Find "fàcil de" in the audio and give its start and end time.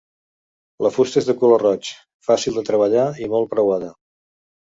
2.29-2.65